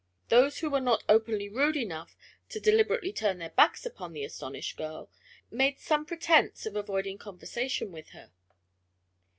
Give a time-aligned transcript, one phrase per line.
[0.29, 2.17] Those who were not openly rude enough
[2.49, 5.11] to deliberately turn their backs upon the astonished girl,
[5.51, 8.31] made some pretense of avoiding conversation with her.